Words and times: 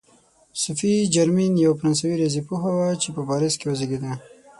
صوفي 0.61 0.93
جرمین 1.13 1.53
یوه 1.63 1.77
فرانسوي 1.79 2.13
ریاضي 2.19 2.41
پوهه 2.47 2.71
وه 2.75 2.87
چې 3.01 3.09
په 3.15 3.21
پاریس 3.29 3.53
کې 3.59 3.65
وزېږېده. 3.67 4.11